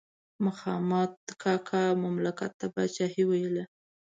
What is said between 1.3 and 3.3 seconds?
کاکا مملکت ته پاچاهي